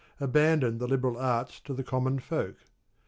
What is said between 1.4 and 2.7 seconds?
to the common folk.